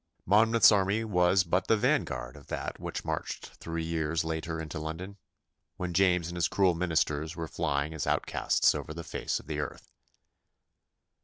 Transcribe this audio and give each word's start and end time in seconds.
Monmouth's 0.25 0.71
army 0.71 1.03
was 1.03 1.43
but 1.43 1.67
the 1.67 1.77
vanguard 1.77 2.35
of 2.35 2.47
that 2.47 2.79
which 2.79 3.05
marched 3.05 3.49
throe 3.59 3.75
years 3.75 4.23
later 4.23 4.59
into 4.59 4.79
London, 4.79 5.15
when 5.77 5.93
James 5.93 6.27
and 6.27 6.37
his 6.37 6.47
cruel 6.47 6.73
ministers 6.73 7.35
were 7.35 7.47
flying 7.47 7.93
as 7.93 8.07
outcasts 8.07 8.73
over 8.73 8.95
the 8.95 9.03
face 9.03 9.39
of 9.39 9.45
the 9.45 9.59
earth. 9.59 9.91